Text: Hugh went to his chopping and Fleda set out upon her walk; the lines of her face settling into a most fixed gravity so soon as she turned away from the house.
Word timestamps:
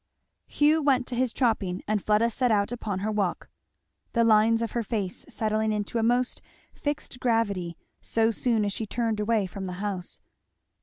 Hugh 0.47 0.81
went 0.81 1.05
to 1.05 1.15
his 1.15 1.31
chopping 1.31 1.83
and 1.87 2.03
Fleda 2.03 2.31
set 2.31 2.51
out 2.51 2.71
upon 2.71 3.01
her 3.01 3.11
walk; 3.11 3.51
the 4.13 4.23
lines 4.23 4.63
of 4.63 4.71
her 4.71 4.81
face 4.81 5.23
settling 5.29 5.71
into 5.71 5.99
a 5.99 6.01
most 6.01 6.41
fixed 6.73 7.19
gravity 7.19 7.77
so 8.01 8.31
soon 8.31 8.65
as 8.65 8.73
she 8.73 8.87
turned 8.87 9.19
away 9.19 9.45
from 9.45 9.65
the 9.67 9.73
house. 9.73 10.19